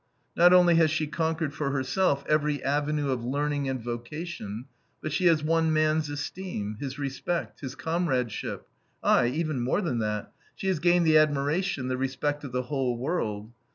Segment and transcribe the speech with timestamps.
[0.35, 4.65] Not only has she conquered for herself every avenue of learning and vocation,
[4.99, 8.67] but she has won man's esteem, his respect, his comradeship;
[9.03, 12.97] aye, even more than that: she has gained the admiration, the respect of the whole
[12.97, 13.51] world.